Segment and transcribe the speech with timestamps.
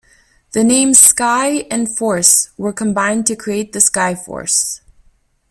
[0.53, 4.81] The names "Sky" and "Force" were combined to create the "Skyforce".